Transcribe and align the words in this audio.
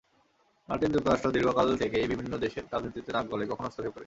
মার্কিন 0.69 0.91
যুক্তরাষ্ট্র 0.95 1.33
দীর্ঘকাল 1.35 1.67
থেকেই 1.81 2.09
বিভিন্ন 2.11 2.33
দেশের 2.37 2.65
রাজনীতিতে 2.65 3.09
নাক 3.11 3.25
গলায়, 3.31 3.49
কখনো 3.51 3.67
হস্তক্ষেপ 3.67 3.93
করে। 3.93 3.99